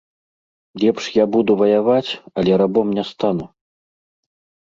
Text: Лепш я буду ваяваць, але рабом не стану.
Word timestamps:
Лепш 0.83 1.09
я 1.17 1.25
буду 1.35 1.51
ваяваць, 1.59 2.11
але 2.39 2.57
рабом 2.63 2.87
не 2.97 3.03
стану. 3.11 3.45